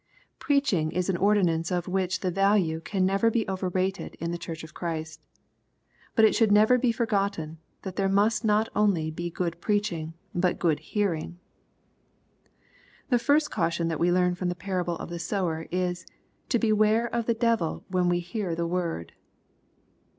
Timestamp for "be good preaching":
9.11-10.15